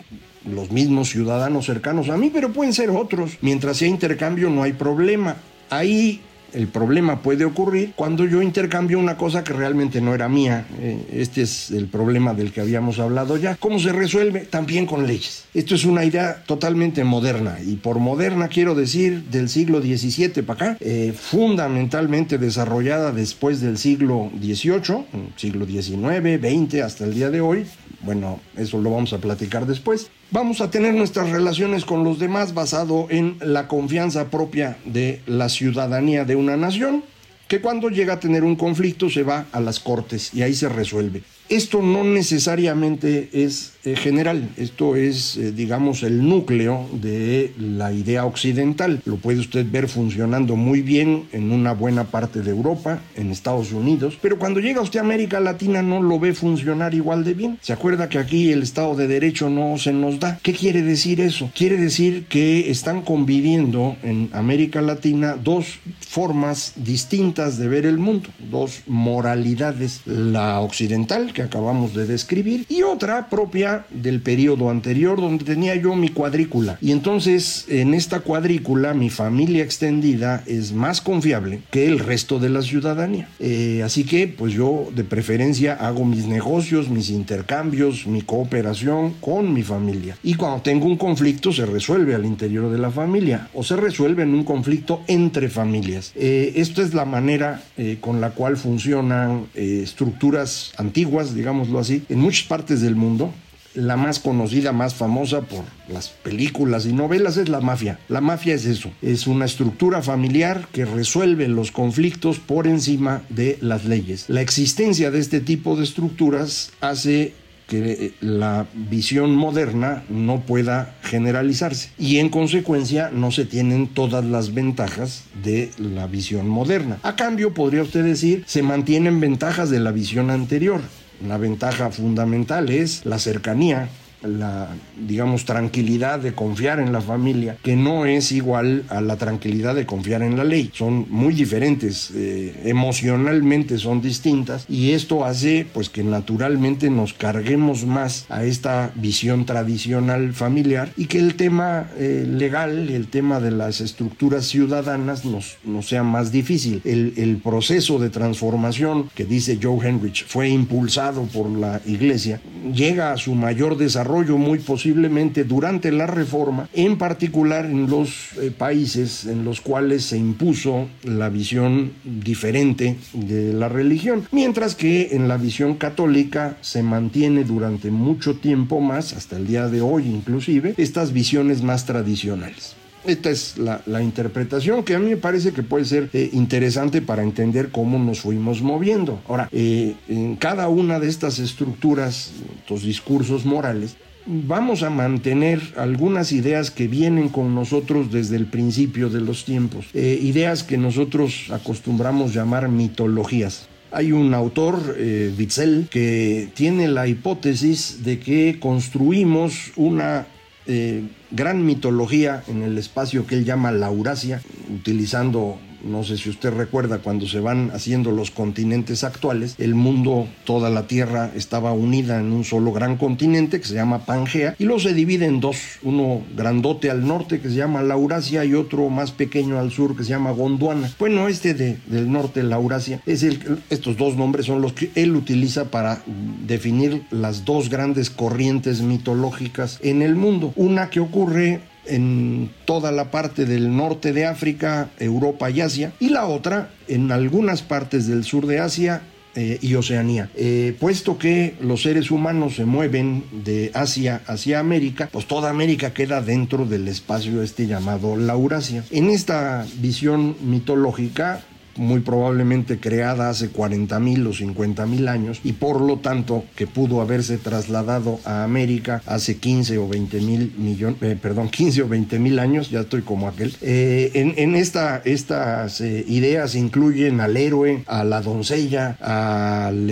los 0.44 0.70
mismos 0.70 1.10
ciudadanos 1.10 1.66
cercanos 1.66 2.08
a 2.08 2.16
mí, 2.16 2.30
pero 2.32 2.52
pueden 2.52 2.72
ser 2.72 2.90
otros. 2.90 3.38
Mientras 3.40 3.78
sea 3.78 3.88
intercambio 3.88 4.50
no 4.50 4.62
hay 4.62 4.72
problema. 4.72 5.36
Ahí 5.68 6.20
el 6.52 6.68
problema 6.68 7.22
puede 7.22 7.44
ocurrir 7.44 7.92
cuando 7.94 8.24
yo 8.24 8.42
intercambio 8.42 8.98
una 8.98 9.16
cosa 9.16 9.44
que 9.44 9.52
realmente 9.52 10.00
no 10.00 10.14
era 10.14 10.28
mía. 10.28 10.66
Eh, 10.80 11.06
este 11.12 11.42
es 11.42 11.70
el 11.70 11.86
problema 11.86 12.34
del 12.34 12.52
que 12.52 12.60
habíamos 12.60 12.98
hablado 12.98 13.36
ya. 13.36 13.56
¿Cómo 13.56 13.78
se 13.78 13.92
resuelve? 13.92 14.40
También 14.40 14.86
con 14.86 15.06
leyes. 15.06 15.44
Esto 15.54 15.74
es 15.74 15.84
una 15.84 16.04
idea 16.04 16.42
totalmente 16.44 17.04
moderna 17.04 17.58
y 17.64 17.76
por 17.76 17.98
moderna 17.98 18.48
quiero 18.48 18.74
decir 18.74 19.24
del 19.24 19.48
siglo 19.48 19.80
XVII 19.80 20.42
para 20.42 20.70
acá, 20.72 20.76
eh, 20.80 21.12
fundamentalmente 21.16 22.38
desarrollada 22.38 23.12
después 23.12 23.60
del 23.60 23.78
siglo 23.78 24.30
XVIII, 24.40 25.04
siglo 25.36 25.66
XIX, 25.66 26.40
XX 26.40 26.82
hasta 26.82 27.04
el 27.04 27.14
día 27.14 27.30
de 27.30 27.40
hoy. 27.40 27.64
Bueno, 28.02 28.40
eso 28.56 28.80
lo 28.80 28.90
vamos 28.90 29.12
a 29.12 29.18
platicar 29.18 29.66
después. 29.66 30.10
Vamos 30.32 30.60
a 30.60 30.70
tener 30.70 30.94
nuestras 30.94 31.30
relaciones 31.30 31.84
con 31.84 32.04
los 32.04 32.20
demás 32.20 32.54
basado 32.54 33.08
en 33.10 33.36
la 33.40 33.66
confianza 33.66 34.30
propia 34.30 34.78
de 34.84 35.22
la 35.26 35.48
ciudadanía 35.48 36.24
de 36.24 36.36
una 36.36 36.56
nación 36.56 37.02
que 37.48 37.60
cuando 37.60 37.88
llega 37.88 38.14
a 38.14 38.20
tener 38.20 38.44
un 38.44 38.54
conflicto 38.54 39.10
se 39.10 39.24
va 39.24 39.46
a 39.50 39.58
las 39.58 39.80
cortes 39.80 40.32
y 40.32 40.42
ahí 40.42 40.54
se 40.54 40.68
resuelve. 40.68 41.24
Esto 41.50 41.82
no 41.82 42.04
necesariamente 42.04 43.28
es 43.32 43.72
eh, 43.82 43.96
general, 43.96 44.50
esto 44.56 44.94
es, 44.94 45.36
eh, 45.36 45.50
digamos, 45.50 46.04
el 46.04 46.28
núcleo 46.28 46.86
de 46.92 47.52
la 47.58 47.92
idea 47.92 48.24
occidental. 48.24 49.00
Lo 49.04 49.16
puede 49.16 49.40
usted 49.40 49.66
ver 49.68 49.88
funcionando 49.88 50.54
muy 50.54 50.80
bien 50.80 51.24
en 51.32 51.50
una 51.50 51.72
buena 51.72 52.04
parte 52.04 52.42
de 52.42 52.50
Europa, 52.50 53.00
en 53.16 53.32
Estados 53.32 53.72
Unidos, 53.72 54.16
pero 54.22 54.38
cuando 54.38 54.60
llega 54.60 54.80
usted 54.80 55.00
a 55.00 55.02
América 55.02 55.40
Latina 55.40 55.82
no 55.82 56.02
lo 56.02 56.20
ve 56.20 56.34
funcionar 56.34 56.94
igual 56.94 57.24
de 57.24 57.34
bien. 57.34 57.58
¿Se 57.62 57.72
acuerda 57.72 58.08
que 58.08 58.18
aquí 58.18 58.52
el 58.52 58.62
Estado 58.62 58.94
de 58.94 59.08
Derecho 59.08 59.50
no 59.50 59.76
se 59.76 59.92
nos 59.92 60.20
da? 60.20 60.38
¿Qué 60.42 60.52
quiere 60.52 60.82
decir 60.82 61.20
eso? 61.20 61.50
Quiere 61.52 61.78
decir 61.78 62.26
que 62.28 62.70
están 62.70 63.02
conviviendo 63.02 63.96
en 64.04 64.30
América 64.34 64.82
Latina 64.82 65.36
dos 65.42 65.80
formas 65.98 66.74
distintas 66.76 67.58
de 67.58 67.66
ver 67.66 67.86
el 67.86 67.98
mundo, 67.98 68.28
dos 68.50 68.82
moralidades, 68.86 70.02
la 70.04 70.60
occidental, 70.60 71.32
acabamos 71.42 71.94
de 71.94 72.06
describir, 72.06 72.66
y 72.68 72.82
otra 72.82 73.28
propia 73.28 73.84
del 73.90 74.20
periodo 74.20 74.70
anterior 74.70 75.20
donde 75.20 75.44
tenía 75.44 75.74
yo 75.76 75.94
mi 75.96 76.08
cuadrícula. 76.08 76.78
Y 76.80 76.92
entonces 76.92 77.66
en 77.68 77.94
esta 77.94 78.20
cuadrícula 78.20 78.94
mi 78.94 79.10
familia 79.10 79.62
extendida 79.62 80.42
es 80.46 80.72
más 80.72 81.00
confiable 81.00 81.60
que 81.70 81.86
el 81.86 81.98
resto 81.98 82.38
de 82.38 82.48
la 82.48 82.62
ciudadanía. 82.62 83.28
Eh, 83.38 83.82
así 83.84 84.04
que 84.04 84.28
pues 84.28 84.52
yo 84.52 84.88
de 84.94 85.04
preferencia 85.04 85.74
hago 85.74 86.04
mis 86.04 86.26
negocios, 86.26 86.88
mis 86.88 87.10
intercambios, 87.10 88.06
mi 88.06 88.22
cooperación 88.22 89.14
con 89.20 89.52
mi 89.52 89.62
familia. 89.62 90.16
Y 90.22 90.34
cuando 90.34 90.62
tengo 90.62 90.86
un 90.86 90.96
conflicto 90.96 91.52
se 91.52 91.66
resuelve 91.66 92.14
al 92.14 92.24
interior 92.24 92.70
de 92.70 92.78
la 92.78 92.90
familia 92.90 93.48
o 93.54 93.62
se 93.62 93.76
resuelve 93.76 94.22
en 94.22 94.34
un 94.34 94.44
conflicto 94.44 95.02
entre 95.06 95.48
familias. 95.48 96.12
Eh, 96.14 96.52
esta 96.56 96.82
es 96.82 96.94
la 96.94 97.04
manera 97.04 97.62
eh, 97.76 97.98
con 98.00 98.20
la 98.20 98.30
cual 98.30 98.56
funcionan 98.56 99.46
estructuras 99.54 100.72
antiguas 100.76 101.29
digámoslo 101.34 101.78
así, 101.78 102.04
en 102.08 102.20
muchas 102.20 102.46
partes 102.46 102.80
del 102.80 102.96
mundo. 102.96 103.32
La 103.72 103.96
más 103.96 104.18
conocida, 104.18 104.72
más 104.72 104.96
famosa 104.96 105.42
por 105.42 105.62
las 105.88 106.08
películas 106.08 106.86
y 106.86 106.92
novelas 106.92 107.36
es 107.36 107.48
la 107.48 107.60
mafia. 107.60 108.00
La 108.08 108.20
mafia 108.20 108.52
es 108.52 108.64
eso, 108.64 108.90
es 109.00 109.28
una 109.28 109.44
estructura 109.44 110.02
familiar 110.02 110.66
que 110.72 110.84
resuelve 110.84 111.46
los 111.46 111.70
conflictos 111.70 112.40
por 112.40 112.66
encima 112.66 113.22
de 113.28 113.58
las 113.60 113.84
leyes. 113.84 114.24
La 114.26 114.40
existencia 114.40 115.12
de 115.12 115.20
este 115.20 115.40
tipo 115.40 115.76
de 115.76 115.84
estructuras 115.84 116.72
hace 116.80 117.32
que 117.70 118.14
la 118.20 118.66
visión 118.74 119.36
moderna 119.36 120.02
no 120.08 120.40
pueda 120.40 120.96
generalizarse 121.02 121.90
y 121.98 122.18
en 122.18 122.28
consecuencia 122.28 123.10
no 123.12 123.30
se 123.30 123.44
tienen 123.44 123.86
todas 123.86 124.24
las 124.24 124.52
ventajas 124.52 125.22
de 125.44 125.70
la 125.78 126.08
visión 126.08 126.48
moderna. 126.48 126.98
A 127.04 127.14
cambio, 127.14 127.54
podría 127.54 127.82
usted 127.82 128.02
decir, 128.02 128.42
se 128.48 128.64
mantienen 128.64 129.20
ventajas 129.20 129.70
de 129.70 129.78
la 129.78 129.92
visión 129.92 130.30
anterior. 130.30 130.80
Una 131.22 131.36
ventaja 131.36 131.90
fundamental 131.90 132.70
es 132.70 133.04
la 133.04 133.18
cercanía 133.18 133.88
la, 134.22 134.68
digamos, 135.06 135.44
tranquilidad 135.44 136.18
de 136.18 136.34
confiar 136.34 136.80
en 136.80 136.92
la 136.92 137.00
familia, 137.00 137.56
que 137.62 137.76
no 137.76 138.06
es 138.06 138.32
igual 138.32 138.84
a 138.88 139.00
la 139.00 139.16
tranquilidad 139.16 139.74
de 139.74 139.86
confiar 139.86 140.22
en 140.22 140.36
la 140.36 140.44
ley. 140.44 140.70
Son 140.74 141.06
muy 141.08 141.34
diferentes, 141.34 142.10
eh, 142.14 142.62
emocionalmente 142.64 143.78
son 143.78 144.00
distintas 144.00 144.66
y 144.68 144.92
esto 144.92 145.24
hace 145.24 145.66
pues 145.72 145.88
que 145.88 146.02
naturalmente 146.02 146.90
nos 146.90 147.12
carguemos 147.12 147.84
más 147.86 148.26
a 148.28 148.44
esta 148.44 148.92
visión 148.94 149.46
tradicional 149.46 150.32
familiar 150.32 150.92
y 150.96 151.06
que 151.06 151.18
el 151.18 151.34
tema 151.34 151.88
eh, 151.96 152.26
legal, 152.28 152.90
el 152.90 153.08
tema 153.08 153.40
de 153.40 153.50
las 153.50 153.80
estructuras 153.80 154.46
ciudadanas 154.46 155.24
nos, 155.24 155.58
nos 155.64 155.88
sea 155.88 156.02
más 156.02 156.32
difícil. 156.32 156.82
El, 156.84 157.14
el 157.16 157.38
proceso 157.38 157.98
de 157.98 158.10
transformación 158.10 159.08
que 159.14 159.24
dice 159.24 159.58
Joe 159.62 159.86
Henrich 159.86 160.26
fue 160.26 160.48
impulsado 160.48 161.22
por 161.24 161.48
la 161.48 161.80
iglesia, 161.86 162.40
llega 162.72 163.12
a 163.12 163.16
su 163.16 163.34
mayor 163.34 163.76
desarrollo 163.76 164.09
muy 164.10 164.58
posiblemente 164.58 165.44
durante 165.44 165.92
la 165.92 166.06
reforma, 166.06 166.68
en 166.74 166.98
particular 166.98 167.64
en 167.66 167.88
los 167.88 168.32
eh, 168.38 168.50
países 168.50 169.24
en 169.24 169.44
los 169.44 169.60
cuales 169.60 170.04
se 170.04 170.18
impuso 170.18 170.88
la 171.04 171.28
visión 171.28 171.92
diferente 172.04 172.96
de 173.12 173.52
la 173.52 173.68
religión, 173.68 174.26
mientras 174.32 174.74
que 174.74 175.10
en 175.12 175.28
la 175.28 175.36
visión 175.36 175.76
católica 175.76 176.56
se 176.60 176.82
mantiene 176.82 177.44
durante 177.44 177.90
mucho 177.90 178.36
tiempo 178.36 178.80
más, 178.80 179.12
hasta 179.12 179.36
el 179.36 179.46
día 179.46 179.68
de 179.68 179.80
hoy 179.80 180.06
inclusive, 180.06 180.74
estas 180.76 181.12
visiones 181.12 181.62
más 181.62 181.86
tradicionales. 181.86 182.79
Esta 183.04 183.30
es 183.30 183.56
la, 183.58 184.02
interpretación 184.02 184.84
que 184.84 184.94
a 184.94 184.98
mí 184.98 185.10
me 185.10 185.16
parece 185.16 185.52
que 185.52 185.62
puede 185.62 185.84
ser 185.84 186.10
eh, 186.12 186.30
interesante 186.32 187.00
para 187.00 187.22
entender 187.22 187.70
cómo 187.70 187.98
nos 187.98 188.20
fuimos 188.20 188.62
moviendo. 188.62 189.20
Ahora, 189.26 189.48
eh, 189.52 189.94
en 190.08 190.36
cada 190.36 190.68
una 190.68 191.00
de 191.00 191.08
estas 191.08 191.38
estructuras, 191.38 192.32
estos 192.60 192.82
discursos 192.82 193.44
morales, 193.46 193.96
vamos 194.26 194.82
a 194.82 194.90
mantener 194.90 195.60
algunas 195.76 196.32
ideas 196.32 196.70
que 196.70 196.88
vienen 196.88 197.30
con 197.30 197.54
nosotros 197.54 198.12
desde 198.12 198.36
el 198.36 198.46
principio 198.46 199.08
de 199.08 199.20
los 199.20 199.44
tiempos, 199.44 199.86
eh, 199.94 200.18
ideas 200.20 200.62
que 200.62 200.76
nosotros 200.76 201.46
acostumbramos 201.50 202.34
llamar 202.34 202.68
mitologías. 202.68 203.68
Hay 203.92 204.12
un 204.12 204.34
autor, 204.34 204.96
Witzel, 205.36 205.88
que 205.90 206.48
tiene 206.54 206.86
la 206.86 207.08
hipótesis 207.08 208.04
de 208.04 208.20
que 208.20 208.58
construimos 208.60 209.72
una 209.74 210.28
gran 210.66 211.64
mitología 211.64 212.42
en 212.46 212.62
el 212.62 212.78
espacio 212.78 213.26
que 213.26 213.36
él 213.36 213.44
llama 213.44 213.72
Laurasia, 213.72 214.40
utilizando 214.72 215.58
no 215.84 216.04
sé 216.04 216.16
si 216.16 216.30
usted 216.30 216.52
recuerda 216.52 216.98
cuando 216.98 217.26
se 217.26 217.40
van 217.40 217.70
haciendo 217.72 218.10
los 218.10 218.30
continentes 218.30 219.04
actuales, 219.04 219.54
el 219.58 219.74
mundo, 219.74 220.28
toda 220.44 220.70
la 220.70 220.86
Tierra 220.86 221.30
estaba 221.34 221.72
unida 221.72 222.18
en 222.18 222.32
un 222.32 222.44
solo 222.44 222.72
gran 222.72 222.96
continente 222.96 223.60
que 223.60 223.66
se 223.66 223.74
llama 223.74 224.04
Pangea 224.04 224.54
y 224.58 224.64
luego 224.64 224.80
se 224.80 224.94
divide 224.94 225.26
en 225.26 225.40
dos, 225.40 225.56
uno 225.82 226.22
grandote 226.36 226.90
al 226.90 227.06
norte 227.06 227.40
que 227.40 227.48
se 227.48 227.56
llama 227.56 227.82
Laurasia 227.82 228.44
y 228.44 228.54
otro 228.54 228.88
más 228.88 229.12
pequeño 229.12 229.58
al 229.58 229.70
sur 229.70 229.96
que 229.96 230.04
se 230.04 230.10
llama 230.10 230.32
Gondwana. 230.32 230.90
Bueno, 230.98 231.28
este 231.28 231.54
de, 231.54 231.78
del 231.86 232.10
norte, 232.10 232.42
Laurasia, 232.42 233.00
es 233.06 233.22
el, 233.22 233.60
estos 233.70 233.96
dos 233.96 234.16
nombres 234.16 234.46
son 234.46 234.60
los 234.60 234.72
que 234.72 234.90
él 234.94 235.16
utiliza 235.16 235.70
para 235.70 236.02
definir 236.46 237.02
las 237.10 237.44
dos 237.44 237.68
grandes 237.68 238.10
corrientes 238.10 238.82
mitológicas 238.82 239.78
en 239.82 240.02
el 240.02 240.14
mundo. 240.14 240.52
Una 240.56 240.90
que 240.90 241.00
ocurre 241.00 241.60
en 241.86 242.50
toda 242.64 242.92
la 242.92 243.10
parte 243.10 243.46
del 243.46 243.76
norte 243.76 244.12
de 244.12 244.26
África, 244.26 244.90
Europa 244.98 245.50
y 245.50 245.60
Asia, 245.60 245.92
y 246.00 246.10
la 246.10 246.26
otra 246.26 246.70
en 246.88 247.12
algunas 247.12 247.62
partes 247.62 248.06
del 248.06 248.24
sur 248.24 248.46
de 248.46 248.60
Asia 248.60 249.02
eh, 249.36 249.58
y 249.62 249.76
Oceanía. 249.76 250.28
Eh, 250.34 250.76
puesto 250.80 251.16
que 251.16 251.54
los 251.60 251.82
seres 251.82 252.10
humanos 252.10 252.56
se 252.56 252.64
mueven 252.64 253.22
de 253.44 253.70
Asia 253.74 254.22
hacia 254.26 254.58
América, 254.58 255.08
pues 255.12 255.26
toda 255.26 255.50
América 255.50 255.94
queda 255.94 256.20
dentro 256.20 256.66
del 256.66 256.88
espacio 256.88 257.40
este 257.40 257.68
llamado 257.68 258.16
Laurasia. 258.16 258.84
En 258.90 259.08
esta 259.08 259.64
visión 259.76 260.34
mitológica, 260.42 261.44
muy 261.76 262.00
probablemente 262.00 262.78
creada 262.78 263.30
hace 263.30 263.48
40 263.48 263.98
mil 264.00 264.26
o 264.26 264.32
50 264.32 264.86
mil 264.86 265.08
años 265.08 265.40
y 265.44 265.52
por 265.52 265.80
lo 265.80 265.98
tanto 265.98 266.44
que 266.56 266.66
pudo 266.66 267.00
haberse 267.00 267.38
trasladado 267.38 268.20
a 268.24 268.44
América 268.44 269.02
hace 269.06 269.36
15 269.36 269.78
o 269.78 269.88
20 269.88 270.20
mil 270.20 270.52
millones, 270.58 271.02
eh, 271.02 271.18
perdón, 271.20 271.48
15 271.50 271.82
o 271.82 271.88
20 271.88 272.18
mil 272.18 272.38
años, 272.38 272.70
ya 272.70 272.80
estoy 272.80 273.02
como 273.02 273.28
aquel. 273.28 273.54
Eh, 273.62 274.10
en, 274.14 274.54
esta, 274.54 275.00
estas 275.04 275.80
eh, 275.80 276.04
ideas 276.08 276.54
incluyen 276.54 277.20
al 277.20 277.36
héroe, 277.36 277.84
a 277.86 278.04
la 278.04 278.20
doncella, 278.20 278.96
al 279.00 279.90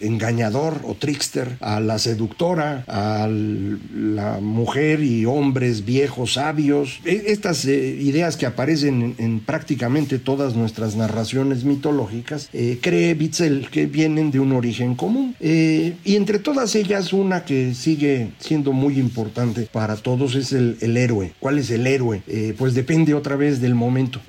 engañador 0.00 0.80
o 0.84 0.94
trickster, 0.94 1.56
a 1.60 1.80
la 1.80 1.98
seductora, 1.98 2.84
a 2.86 3.28
la 3.28 4.38
mujer 4.40 5.02
y 5.02 5.24
hombres 5.24 5.84
viejos 5.84 6.34
sabios. 6.34 7.00
E, 7.04 7.24
estas 7.28 7.64
ideas 7.64 8.36
que 8.36 8.46
aparecen 8.46 9.02
en, 9.02 9.14
en 9.18 9.40
prácticamente 9.40 10.18
todas 10.18 10.54
nuestras 10.54 10.96
narraciones 10.96 11.13
narraciones 11.14 11.64
mitológicas, 11.64 12.48
eh, 12.52 12.78
cree 12.80 13.14
Bitzel 13.14 13.68
que 13.70 13.86
vienen 13.86 14.32
de 14.32 14.40
un 14.40 14.52
origen 14.52 14.96
común. 14.96 15.36
Eh, 15.38 15.94
y 16.04 16.16
entre 16.16 16.40
todas 16.40 16.74
ellas, 16.74 17.12
una 17.12 17.44
que 17.44 17.72
sigue 17.74 18.32
siendo 18.40 18.72
muy 18.72 18.98
importante 18.98 19.68
para 19.70 19.94
todos 19.96 20.34
es 20.34 20.52
el, 20.52 20.96
héroe. 20.96 21.32
¿Cuál 21.38 21.58
es 21.58 21.70
el 21.70 21.86
héroe? 21.86 22.22
Eh, 22.26 22.54
pues 22.58 22.74
depende 22.74 23.14
otra 23.14 23.36
vez 23.36 23.60
del 23.60 23.74
momento. 23.74 24.20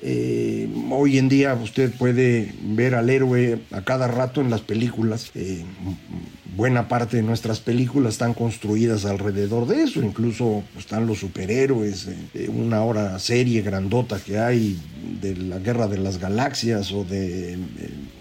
hoy 0.92 1.18
en 1.18 1.28
día 1.28 1.56
usted 1.56 1.92
puede 1.92 2.54
ver 2.62 2.94
al 2.94 3.10
héroe 3.10 3.60
a 3.72 3.82
cada 3.82 4.08
rato 4.08 4.42
en 4.42 4.50
las 4.52 4.62
películas 4.62 5.32
buena 6.56 6.88
parte 6.88 7.18
de 7.18 7.24
nuestras 7.24 7.60
películas 7.60 8.14
están 8.14 8.34
construidas 8.34 9.06
alrededor 9.06 9.68
de 9.68 9.84
eso, 9.84 10.02
incluso 10.02 10.64
están 10.78 11.08
los 11.08 11.20
superhéroes, 11.20 12.08
una 12.48 12.84
hora 12.84 13.20
serie 13.20 13.62
grandota 13.62 14.20
que 14.20 14.40
hay 14.40 14.78
de 15.22 15.36
la 15.36 15.60
guerra 15.60 15.88
de 15.88 15.98
las 15.98 16.20
galaxias 16.20 16.92
o 16.92 17.04
de 17.04 17.54
eh, 17.54 17.58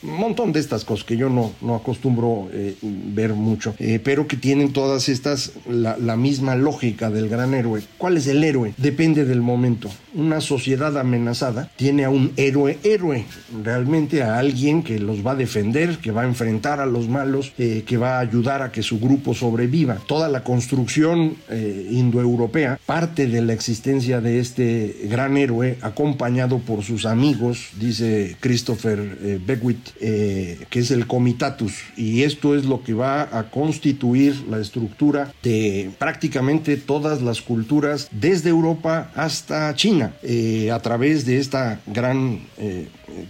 un 0.02 0.18
montón 0.18 0.52
de 0.52 0.60
estas 0.60 0.84
cosas 0.84 1.04
que 1.04 1.16
yo 1.16 1.30
no, 1.30 1.52
no 1.60 1.74
acostumbro 1.74 2.48
eh, 2.52 2.76
ver 2.82 3.32
mucho, 3.32 3.74
eh, 3.78 4.00
pero 4.02 4.26
que 4.26 4.36
tienen 4.36 4.72
todas 4.72 5.08
estas 5.08 5.52
la, 5.68 5.96
la 5.96 6.16
misma 6.16 6.56
lógica 6.56 7.10
del 7.10 7.28
gran 7.28 7.54
héroe. 7.54 7.82
¿Cuál 7.98 8.16
es 8.16 8.26
el 8.26 8.44
héroe? 8.44 8.74
Depende 8.76 9.24
del 9.24 9.40
momento. 9.40 9.90
Una 10.14 10.40
sociedad 10.40 10.96
amenazada 10.98 11.70
tiene 11.76 12.04
a 12.04 12.10
un 12.10 12.32
héroe 12.36 12.78
héroe, 12.82 13.24
realmente 13.62 14.22
a 14.22 14.38
alguien 14.38 14.82
que 14.82 14.98
los 14.98 15.26
va 15.26 15.32
a 15.32 15.36
defender, 15.36 15.98
que 15.98 16.10
va 16.10 16.22
a 16.22 16.26
enfrentar 16.26 16.80
a 16.80 16.86
los 16.86 17.08
malos, 17.08 17.52
que 17.56 17.96
va 17.96 18.20
a 18.20 18.23
ayudar 18.24 18.62
a 18.62 18.72
que 18.72 18.82
su 18.82 18.98
grupo 18.98 19.34
sobreviva. 19.34 19.98
Toda 20.06 20.28
la 20.28 20.42
construcción 20.42 21.36
indoeuropea 21.50 22.78
parte 22.86 23.26
de 23.26 23.42
la 23.42 23.52
existencia 23.52 24.20
de 24.20 24.38
este 24.38 25.06
gran 25.08 25.36
héroe 25.36 25.78
acompañado 25.82 26.58
por 26.58 26.82
sus 26.82 27.06
amigos, 27.06 27.70
dice 27.78 28.36
Christopher 28.40 29.18
eh, 29.22 29.40
Beckwith, 29.44 29.90
eh, 30.00 30.58
que 30.70 30.80
es 30.80 30.90
el 30.90 31.06
comitatus. 31.06 31.72
Y 31.96 32.22
esto 32.22 32.54
es 32.56 32.64
lo 32.64 32.82
que 32.82 32.94
va 32.94 33.22
a 33.36 33.50
constituir 33.50 34.44
la 34.48 34.58
estructura 34.58 35.32
de 35.42 35.90
prácticamente 35.98 36.76
todas 36.76 37.22
las 37.22 37.40
culturas 37.40 38.08
desde 38.10 38.50
Europa 38.50 39.10
hasta 39.14 39.74
China, 39.74 40.14
eh, 40.22 40.70
a 40.70 40.80
través 40.80 41.26
de 41.26 41.38
esta 41.38 41.80
gran 41.86 42.40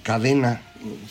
cadena 0.02 0.62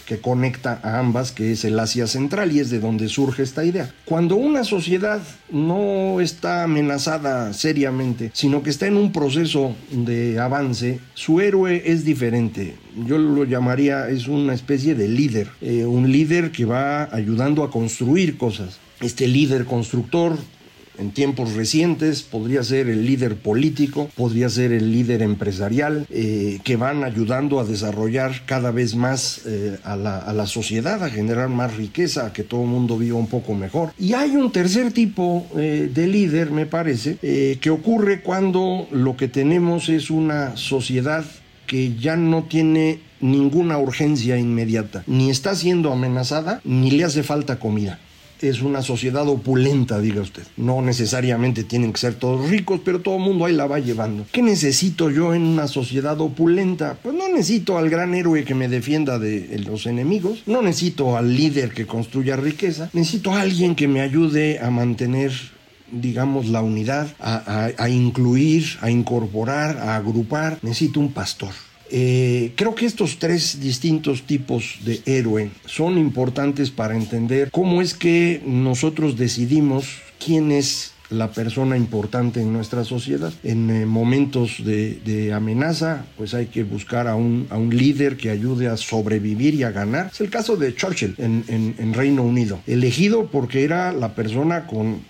que 0.05 0.19
conecta 0.19 0.79
a 0.83 0.99
ambas, 0.99 1.31
que 1.31 1.51
es 1.51 1.65
el 1.65 1.79
Asia 1.79 2.07
Central, 2.07 2.51
y 2.51 2.59
es 2.59 2.69
de 2.69 2.79
donde 2.79 3.09
surge 3.09 3.43
esta 3.43 3.65
idea. 3.65 3.93
Cuando 4.05 4.35
una 4.35 4.63
sociedad 4.63 5.21
no 5.49 6.19
está 6.21 6.63
amenazada 6.63 7.53
seriamente, 7.53 8.31
sino 8.33 8.63
que 8.63 8.69
está 8.69 8.87
en 8.87 8.97
un 8.97 9.11
proceso 9.11 9.75
de 9.91 10.39
avance, 10.39 10.99
su 11.13 11.41
héroe 11.41 11.83
es 11.85 12.05
diferente. 12.05 12.75
Yo 13.05 13.17
lo 13.17 13.43
llamaría, 13.45 14.09
es 14.09 14.27
una 14.27 14.53
especie 14.53 14.95
de 14.95 15.07
líder, 15.07 15.49
eh, 15.61 15.85
un 15.85 16.11
líder 16.11 16.51
que 16.51 16.65
va 16.65 17.03
ayudando 17.13 17.63
a 17.63 17.71
construir 17.71 18.37
cosas. 18.37 18.79
Este 19.01 19.27
líder 19.27 19.65
constructor 19.65 20.37
en 20.97 21.11
tiempos 21.11 21.53
recientes 21.53 22.21
podría 22.23 22.63
ser 22.63 22.89
el 22.89 23.05
líder 23.05 23.35
político, 23.35 24.09
podría 24.15 24.49
ser 24.49 24.71
el 24.71 24.91
líder 24.91 25.21
empresarial, 25.21 26.05
eh, 26.09 26.59
que 26.63 26.75
van 26.75 27.03
ayudando 27.03 27.59
a 27.59 27.63
desarrollar 27.63 28.45
cada 28.45 28.71
vez 28.71 28.95
más 28.95 29.41
eh, 29.45 29.77
a, 29.83 29.95
la, 29.95 30.45
sociedad, 30.45 31.03
a 31.03 31.09
generar 31.09 31.49
más 31.49 31.75
riqueza, 31.75 32.27
a 32.27 32.33
que 32.33 32.43
todo 32.43 32.61
el 32.61 32.67
mundo 32.67 32.97
viva 32.97 33.17
un 33.17 33.27
poco 33.27 33.53
mejor. 33.53 33.93
Y 33.97 34.13
hay 34.13 34.35
un 34.35 34.51
tercer 34.51 34.91
tipo 34.91 35.47
eh, 35.57 35.89
de 35.93 36.07
líder, 36.07 36.51
me 36.51 36.65
parece, 36.65 37.17
que 37.59 37.69
ocurre 37.69 38.21
cuando 38.21 38.87
lo 38.91 39.15
que 39.15 39.27
tenemos 39.27 39.89
es 39.89 40.09
una 40.09 40.55
sociedad 40.57 41.25
que 41.67 41.95
ya 41.95 42.15
no 42.15 42.43
tiene 42.43 42.99
ninguna 43.21 43.77
urgencia 43.77 44.37
inmediata, 44.37 45.03
ni 45.07 45.29
está 45.29 45.55
siendo 45.55 45.91
amenazada, 45.91 46.61
ni 46.63 46.91
le 46.91 47.05
hace 47.05 47.23
falta 47.23 47.57
comida 47.57 47.99
es 48.49 48.61
una 48.61 48.81
sociedad 48.81 49.27
opulenta, 49.27 49.99
diga 49.99 50.21
usted. 50.21 50.43
No 50.57 50.81
necesariamente 50.81 51.63
tienen 51.63 51.93
que 51.93 51.99
ser 51.99 52.15
todos 52.15 52.49
ricos, 52.49 52.81
pero 52.83 53.01
todo 53.01 53.15
el 53.15 53.21
mundo 53.21 53.45
ahí 53.45 53.53
la 53.53 53.67
va 53.67 53.79
llevando. 53.79 54.25
¿Qué 54.31 54.41
necesito 54.41 55.09
yo 55.09 55.33
en 55.33 55.43
una 55.43 55.67
sociedad 55.67 56.19
opulenta? 56.21 56.97
Pues 57.01 57.15
no 57.15 57.29
necesito 57.29 57.77
al 57.77 57.89
gran 57.89 58.13
héroe 58.13 58.43
que 58.43 58.55
me 58.55 58.67
defienda 58.67 59.19
de 59.19 59.59
los 59.65 59.85
enemigos, 59.85 60.43
no 60.45 60.61
necesito 60.61 61.17
al 61.17 61.35
líder 61.35 61.73
que 61.73 61.85
construya 61.85 62.35
riqueza, 62.35 62.89
necesito 62.93 63.31
a 63.31 63.41
alguien 63.41 63.75
que 63.75 63.87
me 63.87 64.01
ayude 64.01 64.59
a 64.59 64.69
mantener 64.69 65.31
digamos, 65.91 66.47
la 66.47 66.63
unidad, 66.63 67.07
a 67.19 67.87
incluir, 67.87 68.65
a 68.81 68.89
incorporar, 68.89 69.77
a 69.77 69.95
agrupar. 69.95 70.57
Necesito 70.63 70.99
un 70.99 71.11
pastor. 71.11 71.53
Eh, 71.89 72.53
creo 72.55 72.75
que 72.75 72.85
estos 72.85 73.19
tres 73.19 73.59
distintos 73.59 74.23
tipos 74.23 74.79
de 74.83 75.01
héroe 75.05 75.51
son 75.65 75.97
importantes 75.97 76.71
para 76.71 76.95
entender 76.95 77.51
cómo 77.51 77.81
es 77.81 77.93
que 77.93 78.41
nosotros 78.45 79.17
decidimos 79.17 80.01
quién 80.23 80.51
es 80.51 80.93
la 81.09 81.31
persona 81.31 81.77
importante 81.77 82.41
en 82.41 82.51
nuestra 82.51 82.83
sociedad. 82.83 83.31
En 83.43 83.69
eh, 83.69 83.85
momentos 83.85 84.63
de, 84.63 85.31
amenaza, 85.33 86.05
pues 86.17 86.33
hay 86.33 86.47
que 86.47 86.63
buscar 86.63 87.07
a 87.07 87.15
un, 87.15 87.47
a 87.49 87.57
un, 87.57 87.75
líder 87.75 88.17
que 88.17 88.29
ayude 88.29 88.67
a 88.67 88.77
sobrevivir 88.77 89.53
y 89.53 89.63
a 89.63 89.71
ganar. 89.71 90.09
Es 90.11 90.21
el 90.21 90.29
caso 90.29 90.55
de 90.55 90.75
Churchill 90.75 91.15
en, 91.17 91.43
en 91.47 91.93
Reino 91.93 92.23
Unido, 92.23 92.59
elegido 92.67 93.27
porque 93.27 93.63
era 93.63 93.91
la 93.91 94.15
persona 94.15 94.65
con 94.67 95.01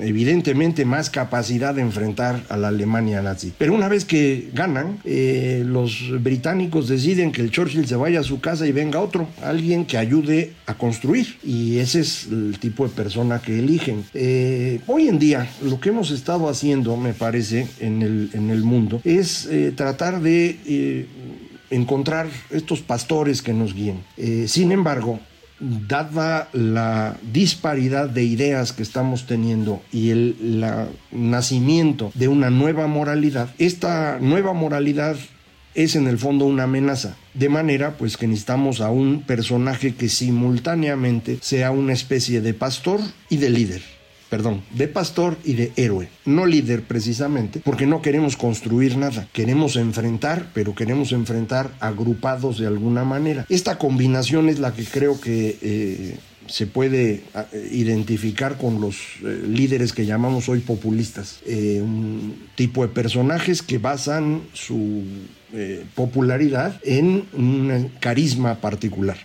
evidentemente 0.00 0.84
más 0.84 1.10
capacidad 1.10 1.74
de 1.74 1.82
enfrentar 1.82 2.42
a 2.48 2.56
la 2.56 2.68
Alemania 2.68 3.22
nazi. 3.22 3.52
Pero 3.56 3.74
una 3.74 3.88
vez 3.88 4.04
que 4.04 4.50
ganan, 4.52 4.98
eh, 5.04 5.62
los 5.66 6.22
británicos 6.22 6.88
deciden 6.88 7.32
que 7.32 7.42
el 7.42 7.50
Churchill 7.50 7.86
se 7.86 7.96
vaya 7.96 8.20
a 8.20 8.22
su 8.22 8.40
casa 8.40 8.66
y 8.66 8.72
venga 8.72 9.00
otro, 9.00 9.28
alguien 9.42 9.86
que 9.86 9.98
ayude 9.98 10.52
a 10.66 10.74
construir. 10.74 11.38
Y 11.42 11.78
ese 11.78 12.00
es 12.00 12.26
el 12.30 12.58
tipo 12.58 12.86
de 12.86 12.94
persona 12.94 13.40
que 13.40 13.58
eligen. 13.58 14.04
Eh, 14.14 14.80
hoy 14.86 15.08
en 15.08 15.18
día, 15.18 15.48
lo 15.62 15.80
que 15.80 15.90
hemos 15.90 16.10
estado 16.10 16.48
haciendo, 16.48 16.96
me 16.96 17.12
parece, 17.12 17.66
en 17.80 18.02
el, 18.02 18.30
en 18.32 18.50
el 18.50 18.62
mundo, 18.62 19.00
es 19.04 19.46
eh, 19.46 19.72
tratar 19.74 20.20
de 20.20 21.06
encontrar 21.70 22.28
estos 22.50 22.80
pastores 22.80 23.42
que 23.42 23.52
nos 23.52 23.74
guíen. 23.74 23.98
sin 24.46 24.70
embargo, 24.70 25.18
dada 25.60 26.48
la 26.52 27.16
disparidad 27.32 28.08
de 28.08 28.24
ideas 28.24 28.72
que 28.72 28.82
estamos 28.82 29.26
teniendo 29.26 29.82
y 29.92 30.10
el 30.10 30.64
nacimiento 31.10 32.12
de 32.14 32.28
una 32.28 32.50
nueva 32.50 32.86
moralidad, 32.86 33.50
esta 33.58 34.18
nueva 34.20 34.52
moralidad 34.52 35.16
es 35.74 35.94
en 35.94 36.06
el 36.06 36.18
fondo 36.18 36.46
una 36.46 36.64
amenaza. 36.64 37.16
De 37.34 37.48
manera 37.48 37.96
pues 37.98 38.16
que 38.16 38.26
necesitamos 38.26 38.80
a 38.80 38.90
un 38.90 39.22
personaje 39.22 39.94
que 39.94 40.08
simultáneamente 40.08 41.38
sea 41.42 41.70
una 41.70 41.92
especie 41.92 42.40
de 42.40 42.54
pastor 42.54 43.00
y 43.28 43.36
de 43.36 43.50
líder 43.50 43.95
perdón, 44.28 44.62
de 44.72 44.88
pastor 44.88 45.36
y 45.44 45.54
de 45.54 45.72
héroe, 45.76 46.08
no 46.24 46.46
líder 46.46 46.82
precisamente, 46.82 47.60
porque 47.64 47.86
no 47.86 48.02
queremos 48.02 48.36
construir 48.36 48.96
nada, 48.96 49.28
queremos 49.32 49.76
enfrentar, 49.76 50.50
pero 50.52 50.74
queremos 50.74 51.12
enfrentar 51.12 51.72
agrupados 51.80 52.58
de 52.58 52.66
alguna 52.66 53.04
manera. 53.04 53.46
Esta 53.48 53.78
combinación 53.78 54.48
es 54.48 54.58
la 54.58 54.74
que 54.74 54.84
creo 54.84 55.20
que... 55.20 55.58
Eh, 55.60 56.16
se 56.48 56.68
puede 56.68 57.24
eh, 57.34 57.68
identificar 57.72 58.56
con 58.56 58.80
los 58.80 58.94
eh, 59.24 59.42
líderes 59.48 59.92
que 59.92 60.06
llamamos 60.06 60.48
hoy 60.48 60.60
populistas, 60.60 61.40
un 61.44 62.36
tipo 62.54 62.82
de 62.82 62.88
personajes 62.94 63.62
que 63.62 63.78
basan 63.78 64.42
su 64.52 65.02
popularidad 65.96 66.80
en 66.84 67.24
un 67.32 67.90
carisma 67.98 68.60
particular 68.60 69.16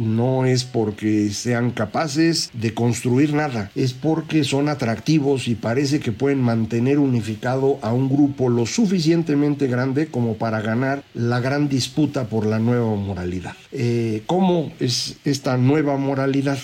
no 0.00 0.46
es 0.46 0.64
porque 0.64 1.30
sean 1.30 1.70
capaces 1.70 2.50
de 2.54 2.74
construir 2.74 3.34
nada, 3.34 3.70
es 3.74 3.92
porque 3.92 4.44
son 4.44 4.68
atractivos 4.68 5.46
y 5.46 5.54
parece 5.54 6.00
que 6.00 6.10
pueden 6.12 6.40
mantener 6.40 6.98
unificado 6.98 7.78
a 7.82 7.92
un 7.92 8.08
grupo 8.08 8.48
lo 8.48 8.66
suficientemente 8.66 9.66
grande 9.66 10.06
como 10.06 10.34
para 10.34 10.60
ganar 10.60 11.02
la 11.14 11.40
gran 11.40 11.68
disputa 11.68 12.24
por 12.24 12.46
la 12.46 12.58
nueva 12.58 12.94
moralidad. 12.94 13.54
Eh, 13.72 14.22
¿Cómo 14.26 14.72
es 14.80 15.16
esta 15.24 15.56
nueva 15.56 15.96
moralidad? 15.96 16.58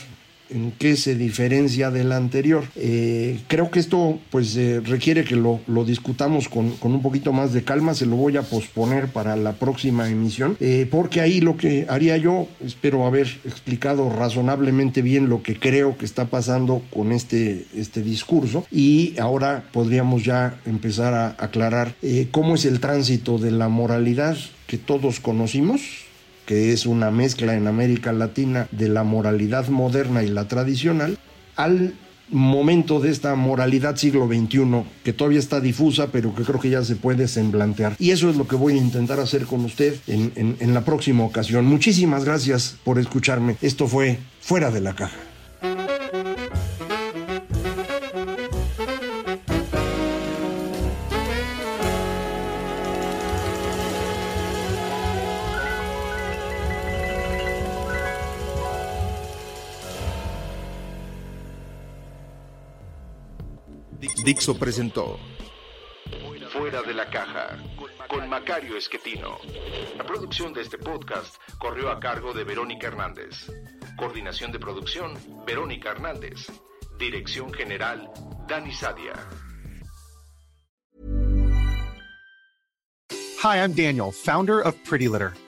En 0.51 0.73
qué 0.73 0.97
se 0.97 1.15
diferencia 1.15 1.91
de 1.91 2.05
la 2.05 2.17
anterior. 2.17 2.65
Eh, 2.77 3.41
creo 3.49 3.71
que 3.71 3.79
esto 3.79 4.19
pues 4.31 4.57
eh, 4.57 4.81
requiere 4.85 5.25
que 5.25 5.37
lo, 5.37 5.61
discutamos 5.85 6.49
con, 6.49 6.75
un 6.81 7.03
poquito 7.03 7.33
más 7.33 7.53
de 7.53 7.65
calma, 7.65 7.95
se 7.95 8.07
lo 8.07 8.17
voy 8.17 8.37
a 8.37 8.43
posponer 8.43 9.09
para 9.09 9.37
la 9.37 9.53
próxima 9.53 10.09
emisión, 10.09 10.57
eh, 10.61 10.87
porque 10.91 11.21
ahí 11.21 11.41
lo 11.41 11.57
que 11.57 11.87
haría 11.89 12.17
yo, 12.17 12.49
espero 12.65 13.07
haber 13.07 13.27
explicado 13.45 14.11
razonablemente 14.11 15.03
bien 15.03 15.29
lo 15.29 15.43
que 15.43 15.59
creo 15.59 15.97
que 15.97 16.05
está 16.05 16.27
pasando 16.27 16.83
con 16.93 17.13
este, 17.13 17.67
este 17.75 18.03
discurso 18.03 18.67
y 18.71 19.19
ahora 19.19 19.65
podríamos 19.73 20.25
ya 20.25 20.59
empezar 20.67 21.15
a 21.15 21.37
aclarar 21.39 21.95
cómo 22.31 22.55
es 22.55 22.65
el 22.65 22.81
tránsito 22.81 23.39
de 23.39 23.51
la 23.51 23.69
moralidad 23.69 24.37
que 24.67 24.79
todos 24.79 25.21
conocimos 25.21 26.06
que 26.47 26.73
es 26.73 26.87
una 26.87 27.11
mezcla 27.11 27.55
en 27.55 27.67
América 27.67 28.13
Latina 28.13 28.69
de 28.71 28.89
la 28.89 29.05
moralidad 29.05 29.69
moderna 29.69 30.23
y 30.23 30.29
la 30.29 30.49
tradicional, 30.49 31.19
al 31.57 31.95
momento 32.29 33.01
de 33.01 33.11
esta 33.11 33.35
moralidad 33.35 33.97
siglo 33.97 34.27
XXI, 34.27 34.85
que 35.05 35.13
todavía 35.13 35.39
está 35.39 35.61
difusa, 35.61 36.09
pero 36.11 36.35
que 36.35 36.43
creo 36.43 36.61
que 36.61 36.71
ya 36.71 36.85
se 36.85 36.97
puede 36.97 37.29
semblantear. 37.29 37.95
Y 37.99 38.11
eso 38.11 38.31
es 38.31 38.37
lo 38.37 38.49
que 38.49 38.57
voy 38.57 38.75
a 38.75 38.79
intentar 38.79 39.21
hacer 39.21 39.45
con 39.45 39.65
usted 39.65 39.97
en, 40.07 40.57
en 40.59 40.75
la 40.75 40.85
próxima 40.85 41.25
ocasión. 41.25 41.67
Muchísimas 41.67 42.25
gracias 42.25 42.77
por 42.85 42.99
escucharme. 42.99 43.57
Esto 43.61 43.87
fue 43.87 44.19
Fuera 44.41 44.71
de 44.71 44.81
la 44.81 44.95
Caja. 44.95 45.36
Dixo 64.27 64.59
presentó 64.59 65.21
Fuera 66.51 66.83
de 66.83 66.95
la 66.95 67.09
caja 67.09 67.57
con 68.09 68.29
Macario 68.29 68.77
Esquetino. 68.77 69.39
La 69.97 70.05
producción 70.05 70.53
de 70.53 70.63
este 70.63 70.79
podcast 70.79 71.37
corrió 71.61 71.91
a 71.91 72.01
cargo 72.01 72.33
de 72.33 72.43
Verónica 72.43 72.89
Hernández. 72.89 73.49
Coordinación 73.97 74.51
de 74.51 74.59
producción, 74.59 75.17
Verónica 75.47 75.93
Hernández. 75.93 76.51
Dirección 76.99 77.55
General, 77.55 78.11
Dani 78.49 78.73
Sadia. 78.73 79.15
Hi, 83.45 83.59
I'm 83.59 83.75
Daniel, 83.75 84.11
founder 84.11 84.61
of 84.61 84.75
Pretty 84.83 85.07
Litter. 85.07 85.35